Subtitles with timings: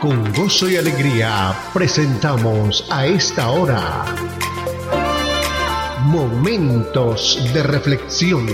[0.00, 4.06] Con gozo y alegría presentamos a esta hora
[6.04, 8.46] Momentos de Reflexión.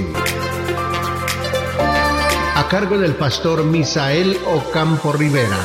[2.57, 5.57] A cargo del pastor Misael Ocampo Rivera.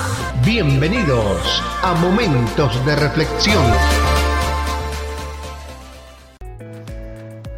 [0.45, 3.65] Bienvenidos a Momentos de Reflexión.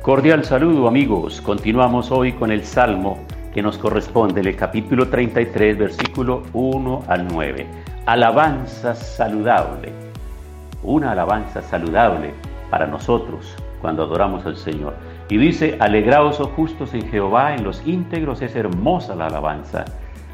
[0.01, 1.41] Cordial saludo amigos.
[1.41, 7.92] Continuamos hoy con el Salmo que nos corresponde, el capítulo 33, versículo 1 al 9
[8.05, 9.93] alabanza saludable.
[10.83, 12.33] Una alabanza saludable
[12.69, 14.93] para nosotros cuando adoramos al Señor.
[15.29, 19.85] Y dice, alegraos, oh justos en Jehová, en los íntegros es hermosa la alabanza.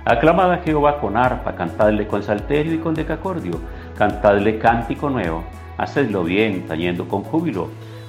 [0.06, 3.60] Aclamad a Jehová con arpa, cantadle con salterio y con decacordio,
[3.98, 5.44] cantadle cántico nuevo,
[5.78, 7.68] hacedlo bien, tañendo con júbilo,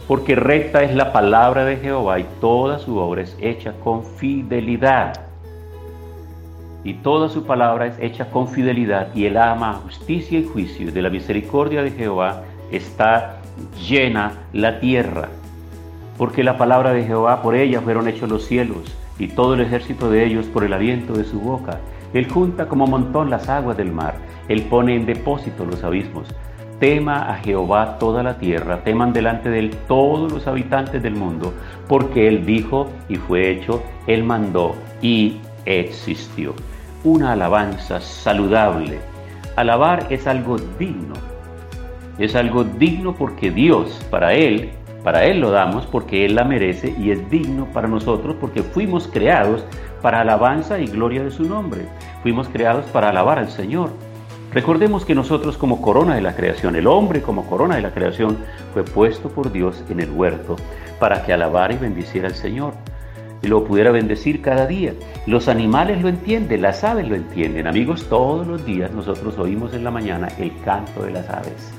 [0.08, 5.30] porque recta es la palabra de Jehová y toda su obra es hecha con fidelidad
[6.84, 10.91] y toda su palabra es hecha con fidelidad y él ama justicia y juicio.
[10.93, 13.39] De la misericordia de Jehová está
[13.87, 15.28] llena la tierra,
[16.17, 20.11] porque la palabra de Jehová por ella fueron hechos los cielos y todo el ejército
[20.11, 21.78] de ellos por el aliento de su boca.
[22.14, 24.15] Él junta como montón las aguas del mar,
[24.48, 26.28] él pone en depósito los abismos.
[26.81, 31.53] Tema a Jehová toda la tierra, teman delante de él todos los habitantes del mundo,
[31.87, 36.55] porque él dijo y fue hecho, él mandó y existió
[37.05, 38.98] una alabanza saludable.
[39.56, 41.14] Alabar es algo digno.
[42.19, 44.70] Es algo digno porque Dios, para Él,
[45.03, 49.08] para Él lo damos porque Él la merece y es digno para nosotros porque fuimos
[49.08, 49.64] creados
[50.03, 51.86] para alabanza y gloria de su nombre.
[52.22, 53.91] Fuimos creados para alabar al Señor.
[54.53, 58.36] Recordemos que nosotros como corona de la creación, el hombre como corona de la creación,
[58.75, 60.56] fue puesto por Dios en el huerto
[60.98, 62.75] para que alabara y bendiciera al Señor
[63.42, 64.94] lo pudiera bendecir cada día.
[65.27, 67.66] Los animales lo entienden, las aves lo entienden.
[67.66, 71.72] Amigos, todos los días nosotros oímos en la mañana el canto de las aves.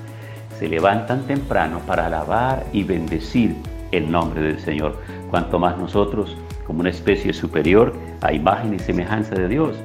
[0.58, 3.56] Se levantan temprano para alabar y bendecir
[3.92, 4.96] el nombre del Señor.
[5.30, 9.76] Cuanto más nosotros, como una especie superior a imagen y semejanza de Dios.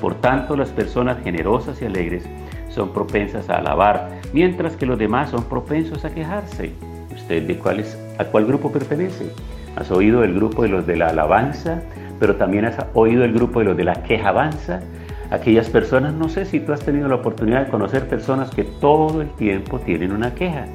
[0.00, 2.24] Por tanto, las personas generosas y alegres
[2.68, 6.72] son propensas a alabar, mientras que los demás son propensos a quejarse.
[7.14, 7.84] ¿Usted de cuál
[8.18, 9.30] a cuál grupo pertenece?
[9.76, 11.82] Has oído el grupo de los de la alabanza,
[12.20, 14.80] pero también has oído el grupo de los de la quejabanza.
[15.30, 19.20] Aquellas personas, no sé si tú has tenido la oportunidad de conocer personas que todo
[19.20, 20.66] el tiempo tienen una queja.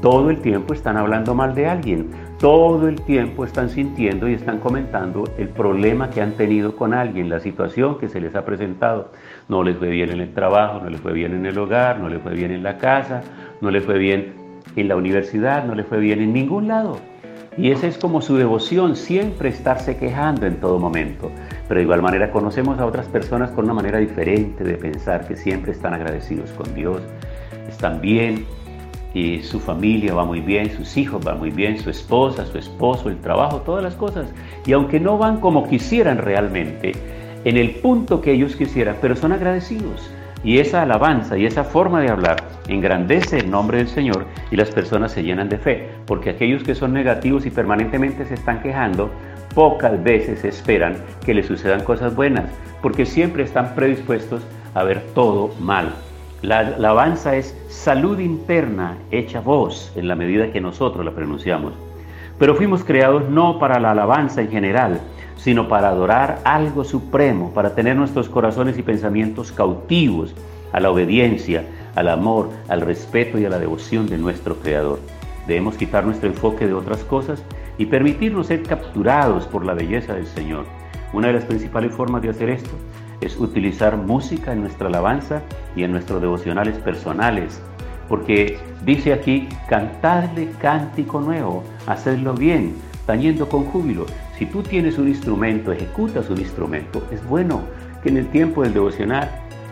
[0.00, 2.10] Todo el tiempo están hablando mal de alguien.
[2.38, 7.28] Todo el tiempo están sintiendo y están comentando el problema que han tenido con alguien,
[7.28, 9.10] la situación que se les ha presentado.
[9.48, 12.08] No les fue bien en el trabajo, no les fue bien en el hogar, no
[12.08, 13.22] les fue bien en la casa,
[13.60, 14.34] no les fue bien
[14.76, 17.00] en la universidad, no les fue bien en ningún lado.
[17.58, 21.32] Y esa es como su devoción, siempre estarse quejando en todo momento.
[21.66, 25.36] Pero de igual manera conocemos a otras personas con una manera diferente de pensar, que
[25.36, 27.02] siempre están agradecidos con Dios,
[27.68, 28.46] están bien,
[29.12, 33.08] y su familia va muy bien, sus hijos van muy bien, su esposa, su esposo,
[33.08, 34.28] el trabajo, todas las cosas.
[34.64, 36.92] Y aunque no van como quisieran realmente,
[37.44, 40.08] en el punto que ellos quisieran, pero son agradecidos.
[40.44, 42.36] Y esa alabanza y esa forma de hablar
[42.68, 46.74] engrandece el nombre del Señor y las personas se llenan de fe, porque aquellos que
[46.74, 49.10] son negativos y permanentemente se están quejando,
[49.54, 52.50] pocas veces esperan que les sucedan cosas buenas,
[52.82, 54.42] porque siempre están predispuestos
[54.74, 55.94] a ver todo mal.
[56.42, 61.72] La alabanza es salud interna hecha voz en la medida que nosotros la pronunciamos.
[62.38, 65.00] Pero fuimos creados no para la alabanza en general,
[65.36, 70.34] sino para adorar algo supremo, para tener nuestros corazones y pensamientos cautivos
[70.72, 71.64] a la obediencia,
[71.98, 75.00] al amor, al respeto y a la devoción de nuestro Creador.
[75.48, 77.42] Debemos quitar nuestro enfoque de otras cosas
[77.76, 80.64] y permitirnos ser capturados por la belleza del Señor.
[81.12, 82.70] Una de las principales formas de hacer esto
[83.20, 85.42] es utilizar música en nuestra alabanza
[85.74, 87.60] y en nuestros devocionales personales,
[88.08, 92.76] porque dice aquí, cantadle cántico nuevo, hacedlo bien,
[93.06, 94.06] tañendo con júbilo.
[94.38, 97.62] Si tú tienes un instrumento, ejecutas un instrumento, es bueno
[98.04, 99.28] que en el tiempo del devocional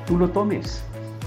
[0.09, 0.85] tú lo tomes,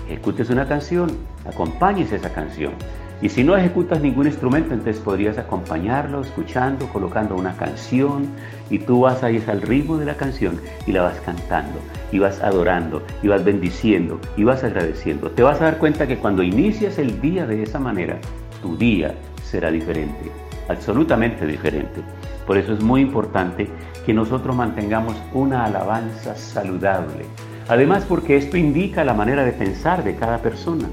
[0.09, 1.09] ejecutes una canción,
[1.45, 2.73] acompañes esa canción.
[3.21, 8.27] Y si no ejecutas ningún instrumento, entonces podrías acompañarlo escuchando, colocando una canción
[8.69, 11.79] y tú vas ahí al ritmo de la canción y la vas cantando
[12.13, 15.29] y vas adorando y vas bendiciendo y vas agradeciendo.
[15.31, 18.19] Te vas a dar cuenta que cuando inicias el día de esa manera,
[18.61, 19.13] tu día
[19.43, 20.31] será diferente,
[20.69, 22.01] absolutamente diferente.
[22.47, 23.67] Por eso es muy importante
[24.05, 27.25] que nosotros mantengamos una alabanza saludable.
[27.69, 30.89] Además porque esto indica la manera de pensar de cada persona,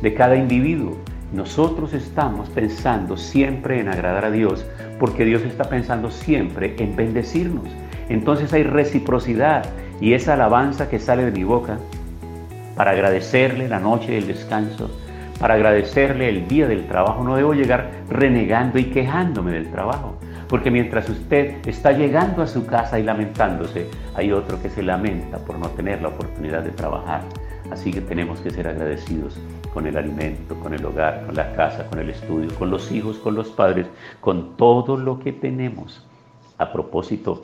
[0.00, 0.96] de cada individuo.
[1.34, 4.64] Nosotros estamos pensando siempre en agradar a Dios
[4.98, 7.68] porque Dios está pensando siempre en bendecirnos.
[8.08, 9.66] Entonces hay reciprocidad
[10.00, 11.78] y esa alabanza que sale de mi boca
[12.74, 14.90] para agradecerle la noche del descanso,
[15.38, 17.22] para agradecerle el día del trabajo.
[17.22, 20.16] No debo llegar renegando y quejándome del trabajo,
[20.54, 25.38] porque mientras usted está llegando a su casa y lamentándose, hay otro que se lamenta
[25.38, 27.22] por no tener la oportunidad de trabajar.
[27.72, 29.36] Así que tenemos que ser agradecidos
[29.72, 33.18] con el alimento, con el hogar, con la casa, con el estudio, con los hijos,
[33.18, 33.88] con los padres,
[34.20, 36.06] con todo lo que tenemos.
[36.56, 37.42] A propósito,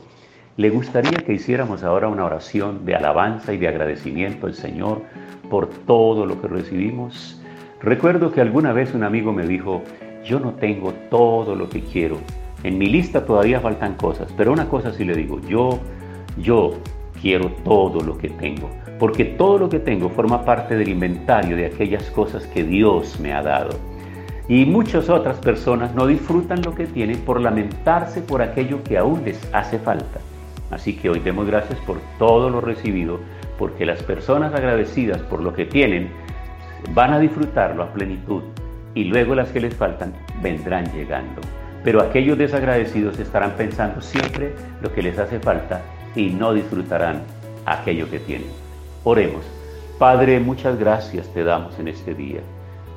[0.57, 5.03] ¿le gustaría que hiciéramos ahora una oración de alabanza y de agradecimiento al Señor
[5.51, 7.43] por todo lo que recibimos?
[7.83, 9.83] Recuerdo que alguna vez un amigo me dijo,
[10.25, 12.19] yo no tengo todo lo que quiero.
[12.63, 15.79] En mi lista todavía faltan cosas, pero una cosa sí le digo, yo,
[16.37, 16.75] yo
[17.21, 18.69] quiero todo lo que tengo
[19.01, 23.33] porque todo lo que tengo forma parte del inventario de aquellas cosas que Dios me
[23.33, 23.71] ha dado.
[24.47, 29.23] Y muchas otras personas no disfrutan lo que tienen por lamentarse por aquello que aún
[29.25, 30.21] les hace falta.
[30.71, 33.19] Así que hoy demos gracias por todo lo recibido,
[33.59, 36.11] porque las personas agradecidas por lo que tienen
[36.93, 38.43] van a disfrutarlo a plenitud
[38.95, 41.41] y luego las que les faltan vendrán llegando.
[41.85, 45.83] Pero aquellos desagradecidos estarán pensando siempre lo que les hace falta
[46.15, 47.23] y no disfrutarán
[47.67, 48.49] aquello que tienen.
[49.05, 49.45] Oremos.
[49.99, 52.41] Padre, muchas gracias te damos en este día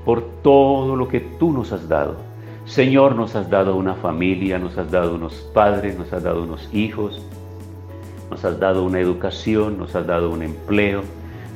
[0.05, 2.17] por todo lo que tú nos has dado.
[2.65, 6.69] Señor, nos has dado una familia, nos has dado unos padres, nos has dado unos
[6.73, 7.21] hijos,
[8.29, 11.03] nos has dado una educación, nos has dado un empleo,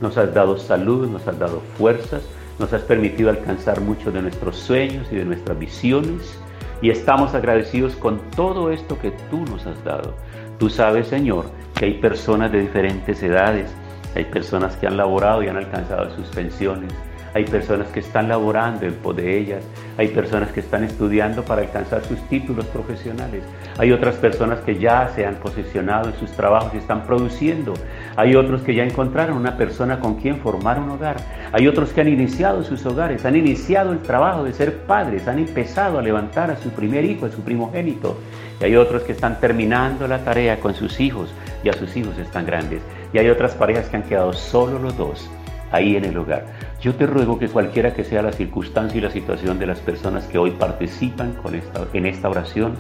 [0.02, 2.24] nos has dado salud, nos has dado fuerzas,
[2.60, 6.38] nos has permitido alcanzar muchos de nuestros sueños y de nuestras visiones.
[6.82, 10.14] Y estamos agradecidos con todo esto que tú nos has dado.
[10.60, 11.46] Tú sabes, Señor,
[11.76, 13.74] que hay personas de diferentes edades,
[14.16, 16.94] hay personas que han laborado y han alcanzado sus pensiones.
[17.34, 19.64] Hay personas que están laborando en pos de ellas.
[19.98, 23.44] Hay personas que están estudiando para alcanzar sus títulos profesionales.
[23.78, 27.74] Hay otras personas que ya se han posicionado en sus trabajos y están produciendo.
[28.18, 31.18] Hay otros que ya encontraron una persona con quien formar un hogar.
[31.52, 35.38] Hay otros que han iniciado sus hogares, han iniciado el trabajo de ser padres, han
[35.38, 38.18] empezado a levantar a su primer hijo, a su primogénito.
[38.60, 41.30] Y hay otros que están terminando la tarea con sus hijos,
[41.64, 42.82] y a sus hijos están grandes.
[43.14, 45.30] Y hay otras parejas que han quedado solo los dos
[45.72, 46.46] ahí en el hogar.
[46.82, 50.26] Yo te ruego que cualquiera que sea la circunstancia y la situación de las personas
[50.26, 52.74] que hoy participan con esta, en esta oración,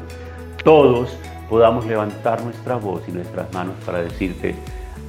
[0.63, 1.15] todos
[1.47, 4.55] podamos levantar nuestra voz y nuestras manos para decirte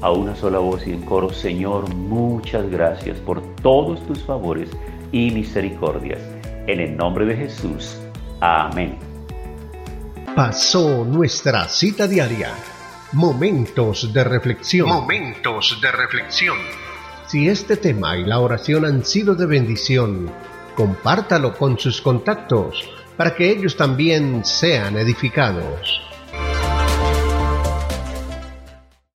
[0.00, 4.71] a una sola voz y en coro, Señor, muchas gracias por todos tus favores
[5.12, 6.21] y misericordias.
[6.67, 7.99] En el nombre de Jesús.
[8.41, 8.99] Amén.
[10.37, 12.53] Pasó nuestra cita diaria
[13.12, 14.87] Momentos de reflexión.
[14.87, 16.59] Momentos de reflexión.
[17.27, 20.31] Si este tema y la oración han sido de bendición,
[20.75, 22.87] compártalo con sus contactos
[23.17, 26.08] para que ellos también sean edificados.